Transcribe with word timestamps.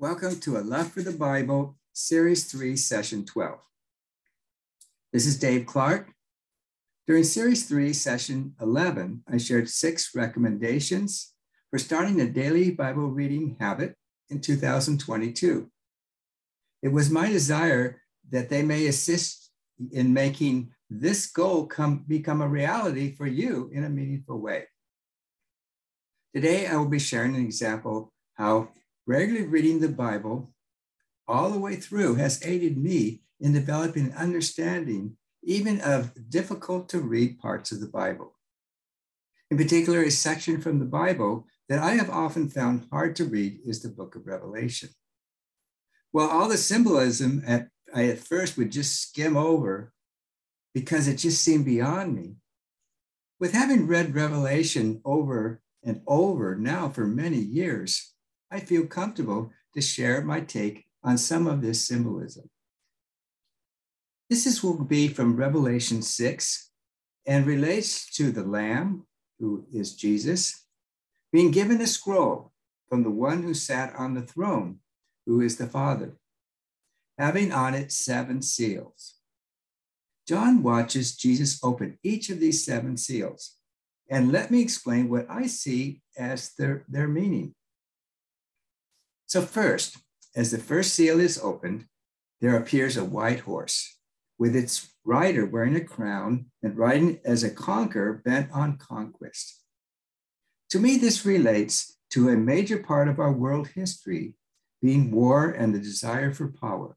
Welcome 0.00 0.38
to 0.42 0.58
A 0.58 0.60
Love 0.60 0.92
for 0.92 1.02
the 1.02 1.10
Bible, 1.10 1.76
Series 1.92 2.44
3, 2.44 2.76
Session 2.76 3.24
12. 3.24 3.58
This 5.12 5.26
is 5.26 5.40
Dave 5.40 5.66
Clark. 5.66 6.12
During 7.08 7.24
Series 7.24 7.66
3, 7.66 7.92
Session 7.92 8.54
11, 8.60 9.24
I 9.28 9.38
shared 9.38 9.68
six 9.68 10.14
recommendations 10.14 11.34
for 11.68 11.80
starting 11.80 12.20
a 12.20 12.30
daily 12.30 12.70
Bible 12.70 13.08
reading 13.08 13.56
habit 13.58 13.96
in 14.30 14.40
2022. 14.40 15.68
It 16.80 16.88
was 16.90 17.10
my 17.10 17.28
desire 17.28 18.00
that 18.30 18.50
they 18.50 18.62
may 18.62 18.86
assist 18.86 19.50
in 19.90 20.14
making 20.14 20.70
this 20.88 21.26
goal 21.26 21.66
come, 21.66 22.04
become 22.06 22.40
a 22.40 22.46
reality 22.46 23.16
for 23.16 23.26
you 23.26 23.68
in 23.72 23.82
a 23.82 23.90
meaningful 23.90 24.38
way. 24.38 24.68
Today, 26.32 26.68
I 26.68 26.76
will 26.76 26.88
be 26.88 27.00
sharing 27.00 27.34
an 27.34 27.42
example 27.42 28.12
how 28.34 28.68
regularly 29.08 29.46
reading 29.46 29.80
the 29.80 29.88
Bible 29.88 30.52
all 31.26 31.48
the 31.48 31.58
way 31.58 31.76
through 31.76 32.16
has 32.16 32.44
aided 32.44 32.76
me 32.76 33.22
in 33.40 33.54
developing 33.54 34.06
an 34.06 34.12
understanding 34.12 35.16
even 35.42 35.80
of 35.80 36.12
difficult 36.28 36.90
to 36.90 37.00
read 37.00 37.38
parts 37.38 37.72
of 37.72 37.80
the 37.80 37.86
Bible. 37.86 38.34
In 39.50 39.56
particular, 39.56 40.02
a 40.02 40.10
section 40.10 40.60
from 40.60 40.78
the 40.78 40.84
Bible 40.84 41.46
that 41.70 41.78
I 41.78 41.92
have 41.92 42.10
often 42.10 42.50
found 42.50 42.86
hard 42.92 43.16
to 43.16 43.24
read 43.24 43.60
is 43.64 43.80
the 43.80 43.88
book 43.88 44.14
of 44.14 44.26
Revelation. 44.26 44.90
Well, 46.12 46.28
all 46.28 46.48
the 46.48 46.58
symbolism 46.58 47.42
at, 47.46 47.68
I 47.94 48.08
at 48.08 48.18
first 48.18 48.58
would 48.58 48.70
just 48.70 49.00
skim 49.00 49.38
over 49.38 49.94
because 50.74 51.08
it 51.08 51.16
just 51.16 51.42
seemed 51.42 51.64
beyond 51.64 52.14
me. 52.14 52.34
With 53.40 53.52
having 53.52 53.86
read 53.86 54.14
Revelation 54.14 55.00
over 55.06 55.62
and 55.82 56.02
over 56.06 56.56
now 56.56 56.90
for 56.90 57.06
many 57.06 57.38
years, 57.38 58.12
I 58.50 58.60
feel 58.60 58.86
comfortable 58.86 59.50
to 59.74 59.80
share 59.80 60.22
my 60.22 60.40
take 60.40 60.86
on 61.02 61.18
some 61.18 61.46
of 61.46 61.60
this 61.60 61.86
symbolism. 61.86 62.48
This 64.30 64.46
is, 64.46 64.62
will 64.62 64.84
be 64.84 65.08
from 65.08 65.36
Revelation 65.36 66.02
6 66.02 66.70
and 67.26 67.46
relates 67.46 68.10
to 68.16 68.30
the 68.30 68.42
Lamb, 68.42 69.06
who 69.38 69.66
is 69.72 69.94
Jesus, 69.94 70.66
being 71.32 71.50
given 71.50 71.80
a 71.80 71.86
scroll 71.86 72.52
from 72.88 73.02
the 73.02 73.10
one 73.10 73.42
who 73.42 73.54
sat 73.54 73.94
on 73.94 74.14
the 74.14 74.22
throne, 74.22 74.78
who 75.26 75.40
is 75.40 75.56
the 75.56 75.66
Father, 75.66 76.16
having 77.18 77.52
on 77.52 77.74
it 77.74 77.92
seven 77.92 78.42
seals. 78.42 79.14
John 80.26 80.62
watches 80.62 81.16
Jesus 81.16 81.58
open 81.62 81.98
each 82.02 82.28
of 82.28 82.40
these 82.40 82.64
seven 82.64 82.96
seals. 82.96 83.56
And 84.10 84.32
let 84.32 84.50
me 84.50 84.62
explain 84.62 85.08
what 85.08 85.26
I 85.28 85.46
see 85.46 86.02
as 86.18 86.54
their, 86.58 86.84
their 86.88 87.08
meaning. 87.08 87.54
So, 89.28 89.42
first, 89.42 89.98
as 90.34 90.50
the 90.50 90.58
first 90.58 90.94
seal 90.94 91.20
is 91.20 91.38
opened, 91.38 91.84
there 92.40 92.56
appears 92.56 92.96
a 92.96 93.04
white 93.04 93.40
horse 93.40 93.98
with 94.38 94.56
its 94.56 94.94
rider 95.04 95.44
wearing 95.44 95.76
a 95.76 95.84
crown 95.84 96.46
and 96.62 96.78
riding 96.78 97.20
as 97.26 97.44
a 97.44 97.50
conqueror 97.50 98.22
bent 98.24 98.50
on 98.52 98.78
conquest. 98.78 99.62
To 100.70 100.78
me, 100.78 100.96
this 100.96 101.26
relates 101.26 101.98
to 102.12 102.30
a 102.30 102.36
major 102.38 102.82
part 102.82 103.06
of 103.06 103.18
our 103.18 103.32
world 103.32 103.68
history, 103.68 104.32
being 104.80 105.10
war 105.10 105.50
and 105.50 105.74
the 105.74 105.78
desire 105.78 106.32
for 106.32 106.50
power. 106.50 106.96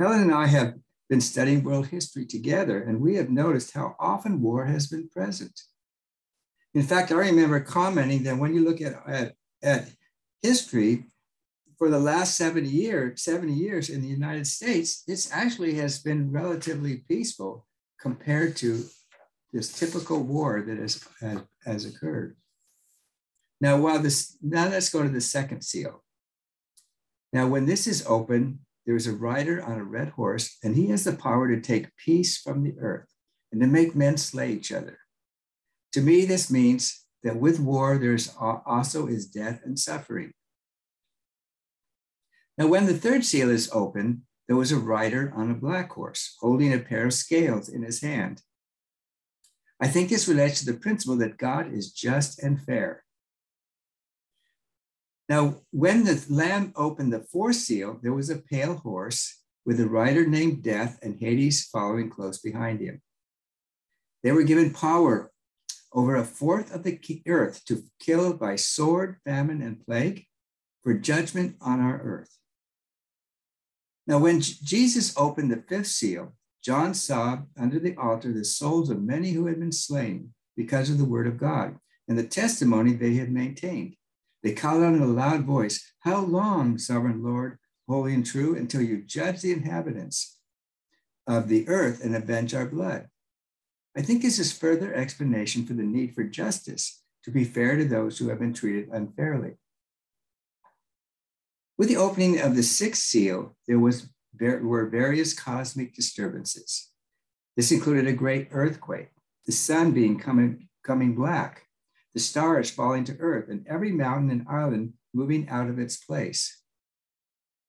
Helen 0.00 0.22
and 0.22 0.34
I 0.34 0.46
have 0.46 0.74
been 1.08 1.20
studying 1.20 1.62
world 1.62 1.86
history 1.86 2.26
together, 2.26 2.82
and 2.82 3.00
we 3.00 3.14
have 3.14 3.30
noticed 3.30 3.72
how 3.72 3.94
often 4.00 4.42
war 4.42 4.64
has 4.64 4.88
been 4.88 5.08
present. 5.08 5.60
In 6.74 6.82
fact, 6.82 7.12
I 7.12 7.16
remember 7.16 7.60
commenting 7.60 8.24
that 8.24 8.38
when 8.38 8.52
you 8.52 8.64
look 8.64 8.80
at, 8.80 8.94
at, 9.06 9.34
at 9.62 9.88
history 10.42 11.04
for 11.78 11.90
the 11.90 11.98
last 11.98 12.36
70 12.36 12.68
years 12.68 13.22
70 13.22 13.52
years 13.52 13.88
in 13.88 14.02
the 14.02 14.08
united 14.08 14.46
states 14.46 15.02
this 15.04 15.30
actually 15.32 15.74
has 15.74 15.98
been 15.98 16.32
relatively 16.32 17.04
peaceful 17.08 17.66
compared 18.00 18.56
to 18.56 18.84
this 19.52 19.72
typical 19.72 20.22
war 20.22 20.62
that 20.66 20.78
has, 20.78 21.06
has, 21.20 21.40
has 21.64 21.84
occurred. 21.84 22.36
Now 23.60 23.78
while 23.78 23.98
this 23.98 24.36
now 24.40 24.68
let's 24.68 24.90
go 24.90 25.02
to 25.02 25.08
the 25.08 25.20
second 25.20 25.62
seal. 25.62 26.04
Now 27.32 27.48
when 27.48 27.66
this 27.66 27.86
is 27.86 28.06
open 28.06 28.60
there's 28.86 29.06
a 29.06 29.12
rider 29.12 29.62
on 29.62 29.78
a 29.78 29.84
red 29.84 30.10
horse 30.10 30.56
and 30.62 30.76
he 30.76 30.88
has 30.88 31.04
the 31.04 31.12
power 31.12 31.48
to 31.48 31.60
take 31.60 31.96
peace 31.96 32.38
from 32.38 32.62
the 32.62 32.74
earth 32.78 33.08
and 33.52 33.60
to 33.60 33.66
make 33.66 33.96
men 33.96 34.16
slay 34.16 34.52
each 34.52 34.72
other. 34.72 34.98
To 35.92 36.00
me 36.00 36.24
this 36.24 36.50
means 36.50 37.04
that 37.24 37.36
with 37.36 37.58
war, 37.58 37.98
there's 37.98 38.34
uh, 38.40 38.58
also 38.64 39.08
is 39.08 39.26
death 39.26 39.60
and 39.64 39.76
suffering. 39.76 40.32
Now, 42.58 42.66
when 42.66 42.86
the 42.86 42.94
third 42.94 43.24
seal 43.24 43.50
is 43.50 43.70
opened, 43.72 44.22
there 44.48 44.56
was 44.56 44.72
a 44.72 44.78
rider 44.78 45.32
on 45.36 45.50
a 45.50 45.54
black 45.54 45.92
horse 45.92 46.36
holding 46.40 46.74
a 46.74 46.78
pair 46.78 47.06
of 47.06 47.14
scales 47.14 47.68
in 47.68 47.82
his 47.82 48.02
hand. 48.02 48.42
I 49.80 49.86
think 49.86 50.08
this 50.08 50.26
relates 50.26 50.58
to 50.60 50.72
the 50.72 50.78
principle 50.78 51.16
that 51.18 51.38
God 51.38 51.72
is 51.72 51.92
just 51.92 52.42
and 52.42 52.60
fair. 52.60 53.04
Now, 55.28 55.60
when 55.70 56.04
the 56.04 56.24
Lamb 56.28 56.72
opened 56.74 57.12
the 57.12 57.20
fourth 57.20 57.56
seal, 57.56 58.00
there 58.02 58.14
was 58.14 58.28
a 58.28 58.38
pale 58.38 58.76
horse 58.76 59.40
with 59.64 59.78
a 59.78 59.88
rider 59.88 60.26
named 60.26 60.64
Death 60.64 60.98
and 61.00 61.20
Hades 61.20 61.66
following 61.66 62.10
close 62.10 62.38
behind 62.38 62.80
him. 62.80 63.02
They 64.24 64.32
were 64.32 64.42
given 64.42 64.72
power 64.72 65.30
over 65.92 66.16
a 66.16 66.24
fourth 66.24 66.74
of 66.74 66.82
the 66.82 66.98
earth 67.28 67.64
to 67.66 67.84
kill 68.00 68.32
by 68.32 68.56
sword, 68.56 69.18
famine, 69.24 69.62
and 69.62 69.84
plague 69.84 70.24
for 70.82 70.94
judgment 70.94 71.56
on 71.60 71.80
our 71.80 72.00
earth. 72.00 72.37
Now, 74.08 74.16
when 74.16 74.40
Jesus 74.40 75.14
opened 75.18 75.50
the 75.50 75.62
fifth 75.68 75.88
seal, 75.88 76.32
John 76.64 76.94
saw 76.94 77.40
under 77.60 77.78
the 77.78 77.94
altar 77.96 78.32
the 78.32 78.44
souls 78.44 78.88
of 78.88 79.02
many 79.02 79.32
who 79.32 79.46
had 79.46 79.60
been 79.60 79.70
slain 79.70 80.32
because 80.56 80.88
of 80.88 80.96
the 80.96 81.04
word 81.04 81.26
of 81.26 81.36
God 81.36 81.76
and 82.08 82.18
the 82.18 82.26
testimony 82.26 82.94
they 82.94 83.14
had 83.14 83.30
maintained. 83.30 83.96
They 84.42 84.54
called 84.54 84.82
out 84.82 84.94
in 84.94 85.02
a 85.02 85.06
loud 85.06 85.44
voice, 85.44 85.92
How 86.00 86.20
long, 86.20 86.78
sovereign 86.78 87.22
Lord, 87.22 87.58
holy 87.86 88.14
and 88.14 88.24
true, 88.24 88.56
until 88.56 88.80
you 88.80 89.02
judge 89.02 89.42
the 89.42 89.52
inhabitants 89.52 90.38
of 91.26 91.48
the 91.48 91.68
earth 91.68 92.02
and 92.02 92.16
avenge 92.16 92.54
our 92.54 92.66
blood? 92.66 93.08
I 93.94 94.00
think 94.00 94.22
this 94.22 94.38
is 94.38 94.56
further 94.56 94.94
explanation 94.94 95.66
for 95.66 95.74
the 95.74 95.82
need 95.82 96.14
for 96.14 96.24
justice 96.24 97.02
to 97.24 97.30
be 97.30 97.44
fair 97.44 97.76
to 97.76 97.84
those 97.84 98.16
who 98.16 98.30
have 98.30 98.38
been 98.38 98.54
treated 98.54 98.88
unfairly. 98.90 99.58
With 101.78 101.88
the 101.88 101.96
opening 101.96 102.40
of 102.40 102.56
the 102.56 102.64
sixth 102.64 103.02
seal, 103.02 103.56
there 103.68 103.78
was, 103.78 104.08
were 104.40 104.88
various 104.88 105.32
cosmic 105.32 105.94
disturbances. 105.94 106.90
This 107.56 107.70
included 107.70 108.08
a 108.08 108.12
great 108.12 108.48
earthquake, 108.50 109.10
the 109.46 109.52
sun 109.52 109.92
being 109.92 110.18
coming, 110.18 110.68
coming 110.82 111.14
black, 111.14 111.62
the 112.14 112.20
stars 112.20 112.68
falling 112.68 113.04
to 113.04 113.16
earth, 113.20 113.48
and 113.48 113.64
every 113.68 113.92
mountain 113.92 114.30
and 114.30 114.46
island 114.48 114.94
moving 115.14 115.48
out 115.48 115.68
of 115.68 115.78
its 115.78 115.96
place. 115.96 116.60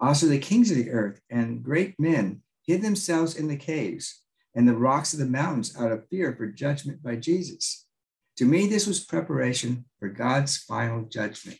Also, 0.00 0.26
the 0.26 0.38
kings 0.38 0.72
of 0.72 0.76
the 0.76 0.90
earth 0.90 1.20
and 1.30 1.62
great 1.62 1.94
men 2.00 2.42
hid 2.66 2.82
themselves 2.82 3.36
in 3.36 3.46
the 3.46 3.56
caves 3.56 4.22
and 4.56 4.66
the 4.66 4.76
rocks 4.76 5.12
of 5.12 5.20
the 5.20 5.26
mountains 5.26 5.76
out 5.78 5.92
of 5.92 6.08
fear 6.08 6.34
for 6.34 6.48
judgment 6.48 7.00
by 7.04 7.14
Jesus. 7.14 7.86
To 8.38 8.44
me, 8.44 8.66
this 8.66 8.88
was 8.88 9.04
preparation 9.04 9.84
for 10.00 10.08
God's 10.08 10.56
final 10.56 11.04
judgment. 11.04 11.58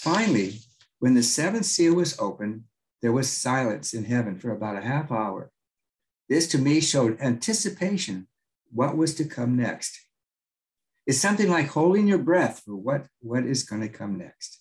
Finally, 0.00 0.54
when 0.98 1.12
the 1.12 1.22
seventh 1.22 1.66
seal 1.66 1.94
was 1.94 2.18
opened, 2.18 2.64
there 3.02 3.12
was 3.12 3.28
silence 3.28 3.92
in 3.92 4.04
heaven 4.04 4.38
for 4.38 4.50
about 4.50 4.78
a 4.78 4.80
half 4.80 5.12
hour. 5.12 5.50
This 6.26 6.48
to 6.48 6.58
me 6.58 6.80
showed 6.80 7.20
anticipation 7.20 8.26
what 8.72 8.96
was 8.96 9.14
to 9.16 9.26
come 9.26 9.58
next. 9.58 10.00
It's 11.06 11.18
something 11.18 11.50
like 11.50 11.66
holding 11.66 12.06
your 12.06 12.16
breath 12.16 12.62
for 12.64 12.76
what, 12.76 13.08
what 13.20 13.44
is 13.44 13.62
going 13.62 13.82
to 13.82 13.90
come 13.90 14.16
next. 14.16 14.60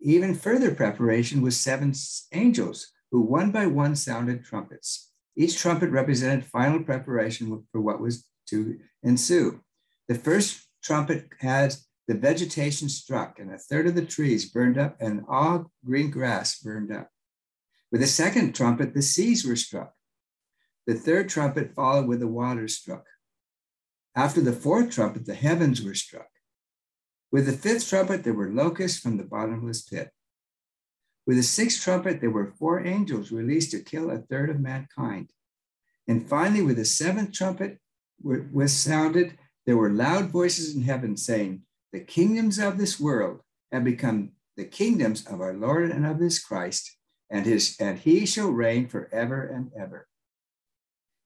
Even 0.00 0.36
further 0.36 0.72
preparation 0.72 1.42
was 1.42 1.58
seven 1.58 1.94
angels 2.32 2.92
who 3.10 3.20
one 3.20 3.50
by 3.50 3.66
one 3.66 3.96
sounded 3.96 4.44
trumpets. 4.44 5.10
Each 5.36 5.58
trumpet 5.58 5.90
represented 5.90 6.44
final 6.44 6.84
preparation 6.84 7.64
for 7.72 7.80
what 7.80 8.00
was 8.00 8.28
to 8.50 8.78
ensue. 9.02 9.58
The 10.06 10.14
first 10.14 10.68
trumpet 10.84 11.30
had 11.40 11.74
the 12.08 12.14
vegetation 12.14 12.88
struck, 12.88 13.38
and 13.38 13.52
a 13.52 13.58
third 13.58 13.86
of 13.86 13.94
the 13.94 14.04
trees 14.04 14.50
burned 14.50 14.78
up, 14.78 14.96
and 14.98 15.24
all 15.28 15.70
green 15.84 16.10
grass 16.10 16.58
burned 16.58 16.90
up. 16.90 17.10
With 17.92 18.00
the 18.00 18.06
second 18.06 18.54
trumpet, 18.54 18.94
the 18.94 19.02
seas 19.02 19.44
were 19.44 19.56
struck. 19.56 19.92
The 20.86 20.94
third 20.94 21.28
trumpet 21.28 21.74
followed 21.74 22.08
with 22.08 22.20
the 22.20 22.26
waters 22.26 22.76
struck. 22.76 23.04
After 24.16 24.40
the 24.40 24.54
fourth 24.54 24.90
trumpet, 24.90 25.26
the 25.26 25.34
heavens 25.34 25.82
were 25.82 25.94
struck. 25.94 26.30
With 27.30 27.44
the 27.44 27.52
fifth 27.52 27.86
trumpet, 27.86 28.24
there 28.24 28.32
were 28.32 28.50
locusts 28.50 28.98
from 28.98 29.18
the 29.18 29.24
bottomless 29.24 29.82
pit. 29.82 30.10
With 31.26 31.36
the 31.36 31.42
sixth 31.42 31.82
trumpet, 31.82 32.22
there 32.22 32.30
were 32.30 32.54
four 32.58 32.86
angels 32.86 33.30
released 33.30 33.72
to 33.72 33.80
kill 33.80 34.10
a 34.10 34.16
third 34.18 34.48
of 34.48 34.60
mankind. 34.60 35.30
And 36.08 36.26
finally, 36.26 36.62
with 36.62 36.78
the 36.78 36.86
seventh 36.86 37.32
trumpet 37.34 37.78
was 38.22 38.72
sounded, 38.72 39.36
there 39.66 39.76
were 39.76 39.90
loud 39.90 40.30
voices 40.30 40.74
in 40.74 40.82
heaven 40.82 41.18
saying, 41.18 41.64
the 41.92 42.00
kingdoms 42.00 42.58
of 42.58 42.78
this 42.78 43.00
world 43.00 43.40
have 43.72 43.84
become 43.84 44.32
the 44.56 44.64
kingdoms 44.64 45.26
of 45.26 45.40
our 45.40 45.54
Lord 45.54 45.90
and 45.90 46.04
of 46.04 46.18
his 46.18 46.38
Christ, 46.38 46.96
and 47.30 47.46
his 47.46 47.76
and 47.78 47.98
he 47.98 48.26
shall 48.26 48.50
reign 48.50 48.88
forever 48.88 49.46
and 49.46 49.70
ever. 49.78 50.08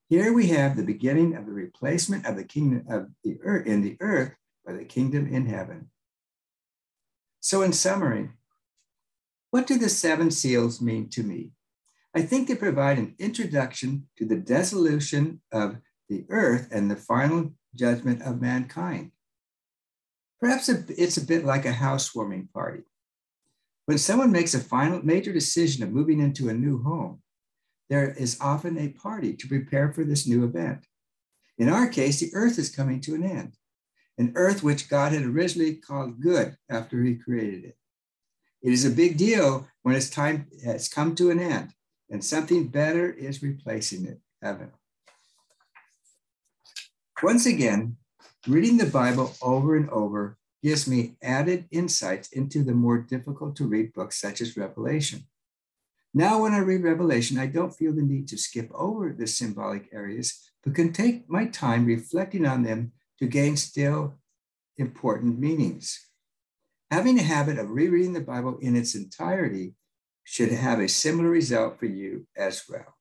Here 0.08 0.32
we 0.32 0.48
have 0.48 0.76
the 0.76 0.84
beginning 0.84 1.34
of 1.34 1.46
the 1.46 1.52
replacement 1.52 2.26
of 2.26 2.36
the 2.36 2.44
kingdom 2.44 2.84
of 2.88 3.08
the 3.24 3.38
earth 3.42 3.66
in 3.66 3.80
the 3.80 3.96
earth 4.00 4.34
by 4.66 4.74
the 4.74 4.84
kingdom 4.84 5.26
in 5.26 5.46
heaven. 5.46 5.90
So, 7.40 7.62
in 7.62 7.72
summary, 7.72 8.30
what 9.50 9.66
do 9.66 9.78
the 9.78 9.88
seven 9.88 10.30
seals 10.30 10.80
mean 10.80 11.08
to 11.10 11.22
me? 11.22 11.52
I 12.14 12.22
think 12.22 12.46
they 12.46 12.54
provide 12.54 12.98
an 12.98 13.14
introduction 13.18 14.08
to 14.18 14.26
the 14.26 14.36
dissolution 14.36 15.40
of 15.50 15.78
the 16.10 16.26
earth 16.28 16.68
and 16.70 16.90
the 16.90 16.96
final 16.96 17.52
judgment 17.74 18.20
of 18.20 18.42
mankind. 18.42 19.11
Perhaps 20.42 20.68
it's 20.68 21.18
a 21.18 21.24
bit 21.24 21.44
like 21.44 21.64
a 21.66 21.72
housewarming 21.72 22.48
party. 22.52 22.82
When 23.86 23.96
someone 23.96 24.32
makes 24.32 24.54
a 24.54 24.58
final 24.58 25.00
major 25.04 25.32
decision 25.32 25.84
of 25.84 25.92
moving 25.92 26.18
into 26.18 26.48
a 26.48 26.52
new 26.52 26.82
home, 26.82 27.22
there 27.88 28.10
is 28.10 28.38
often 28.40 28.76
a 28.76 28.88
party 28.88 29.34
to 29.34 29.46
prepare 29.46 29.92
for 29.92 30.02
this 30.02 30.26
new 30.26 30.44
event. 30.44 30.84
In 31.58 31.68
our 31.68 31.86
case, 31.86 32.18
the 32.18 32.34
earth 32.34 32.58
is 32.58 32.74
coming 32.74 33.00
to 33.02 33.14
an 33.14 33.22
end, 33.22 33.54
an 34.18 34.32
earth 34.34 34.64
which 34.64 34.88
God 34.88 35.12
had 35.12 35.22
originally 35.22 35.76
called 35.76 36.20
good 36.20 36.56
after 36.68 37.04
he 37.04 37.14
created 37.14 37.64
it. 37.64 37.76
It 38.62 38.72
is 38.72 38.84
a 38.84 38.90
big 38.90 39.16
deal 39.16 39.68
when 39.82 39.94
its 39.94 40.10
time 40.10 40.48
has 40.64 40.88
come 40.88 41.14
to 41.16 41.30
an 41.30 41.38
end 41.38 41.72
and 42.10 42.24
something 42.24 42.66
better 42.66 43.12
is 43.12 43.44
replacing 43.44 44.06
it, 44.06 44.20
heaven. 44.42 44.72
Once 47.22 47.46
again, 47.46 47.96
reading 48.46 48.76
the 48.76 48.86
Bible 48.86 49.34
over 49.42 49.76
and 49.76 49.88
over 49.90 50.38
gives 50.62 50.86
me 50.86 51.16
added 51.22 51.66
insights 51.70 52.28
into 52.32 52.62
the 52.62 52.72
more 52.72 52.98
difficult 52.98 53.56
to 53.56 53.66
read 53.66 53.92
books 53.92 54.20
such 54.20 54.40
as 54.40 54.56
Revelation. 54.56 55.26
Now, 56.14 56.42
when 56.42 56.52
I 56.52 56.58
read 56.58 56.82
Revelation, 56.82 57.38
I 57.38 57.46
don't 57.46 57.74
feel 57.74 57.94
the 57.94 58.02
need 58.02 58.28
to 58.28 58.38
skip 58.38 58.70
over 58.74 59.12
the 59.12 59.26
symbolic 59.26 59.88
areas, 59.92 60.50
but 60.62 60.74
can 60.74 60.92
take 60.92 61.28
my 61.28 61.46
time 61.46 61.86
reflecting 61.86 62.46
on 62.46 62.62
them 62.62 62.92
to 63.18 63.26
gain 63.26 63.56
still 63.56 64.14
important 64.76 65.38
meanings. 65.38 66.06
Having 66.90 67.18
a 67.18 67.22
habit 67.22 67.58
of 67.58 67.70
rereading 67.70 68.12
the 68.12 68.20
Bible 68.20 68.58
in 68.60 68.76
its 68.76 68.94
entirety 68.94 69.74
should 70.24 70.52
have 70.52 70.78
a 70.78 70.88
similar 70.88 71.30
result 71.30 71.78
for 71.78 71.86
you 71.86 72.26
as 72.36 72.64
well. 72.68 72.94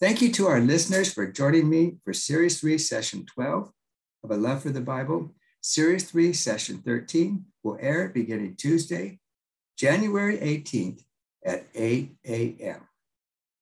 Thank 0.00 0.22
you 0.22 0.30
to 0.34 0.46
our 0.46 0.60
listeners 0.60 1.12
for 1.12 1.26
joining 1.26 1.68
me 1.68 1.96
for 2.04 2.12
Series 2.12 2.60
3, 2.60 2.78
Session 2.78 3.26
12 3.26 3.72
of 4.22 4.30
A 4.30 4.36
Love 4.36 4.62
for 4.62 4.70
the 4.70 4.80
Bible. 4.80 5.34
Series 5.60 6.08
3, 6.08 6.32
Session 6.32 6.78
13 6.78 7.44
will 7.64 7.76
air 7.80 8.08
beginning 8.08 8.54
Tuesday, 8.54 9.18
January 9.76 10.38
18th 10.38 11.02
at 11.44 11.66
8 11.74 12.12
a.m. 12.24 12.87